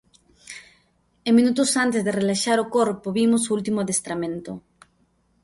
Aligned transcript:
E 1.27 1.29
minutos 1.37 1.69
antes 1.85 2.01
de 2.03 2.15
relaxar 2.19 2.57
o 2.61 2.69
corpo 2.77 3.07
vimos 3.17 3.43
o 3.45 3.51
último 3.57 3.79
adestramento. 3.81 4.51